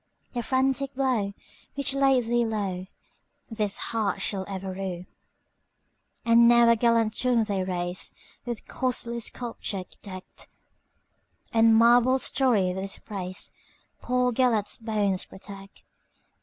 [0.31, 1.33] The frantic blow
[1.75, 2.43] which laid thee
[3.53, 10.47] lowThis heart shall ever rue."And now a gallant tomb they raise, With costly sculpture decked;
[11.53, 15.83] And marbles storied with his praisePoor Gêlert's bones protect.